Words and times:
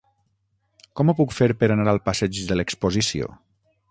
Com 0.99 1.11
ho 1.11 1.15
puc 1.19 1.35
fer 1.41 1.49
per 1.59 1.69
anar 1.75 1.85
al 1.93 2.03
passeig 2.09 2.41
de 2.53 2.59
l'Exposició? 2.59 3.29